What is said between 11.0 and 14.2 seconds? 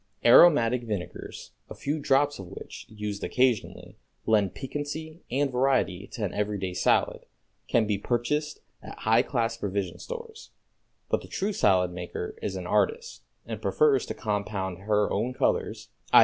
but the true salad maker is an artist, and prefers to